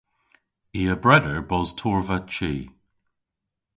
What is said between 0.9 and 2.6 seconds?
a breder bos torrva chi.